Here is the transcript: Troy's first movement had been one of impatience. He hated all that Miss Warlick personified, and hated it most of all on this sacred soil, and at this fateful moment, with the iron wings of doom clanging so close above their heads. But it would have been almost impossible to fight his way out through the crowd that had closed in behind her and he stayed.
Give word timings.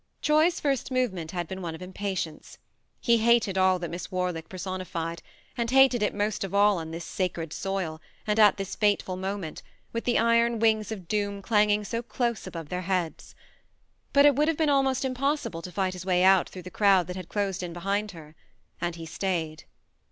Troy's 0.23 0.59
first 0.59 0.89
movement 0.89 1.29
had 1.29 1.47
been 1.47 1.61
one 1.61 1.75
of 1.75 1.81
impatience. 1.83 2.57
He 2.99 3.17
hated 3.19 3.55
all 3.55 3.77
that 3.77 3.91
Miss 3.91 4.11
Warlick 4.11 4.49
personified, 4.49 5.21
and 5.55 5.69
hated 5.69 6.01
it 6.01 6.15
most 6.15 6.43
of 6.43 6.55
all 6.55 6.79
on 6.79 6.89
this 6.89 7.05
sacred 7.05 7.53
soil, 7.53 8.01
and 8.25 8.39
at 8.39 8.57
this 8.57 8.73
fateful 8.75 9.15
moment, 9.15 9.61
with 9.93 10.05
the 10.05 10.17
iron 10.17 10.57
wings 10.57 10.91
of 10.91 11.07
doom 11.07 11.39
clanging 11.43 11.83
so 11.83 12.01
close 12.01 12.47
above 12.47 12.69
their 12.69 12.81
heads. 12.89 13.35
But 14.11 14.25
it 14.25 14.35
would 14.35 14.47
have 14.47 14.57
been 14.57 14.69
almost 14.69 15.05
impossible 15.05 15.61
to 15.61 15.71
fight 15.71 15.93
his 15.93 16.03
way 16.03 16.23
out 16.23 16.49
through 16.49 16.63
the 16.63 16.71
crowd 16.71 17.05
that 17.05 17.15
had 17.15 17.29
closed 17.29 17.61
in 17.61 17.71
behind 17.71 18.09
her 18.13 18.35
and 18.81 18.95
he 18.95 19.05
stayed. 19.05 19.65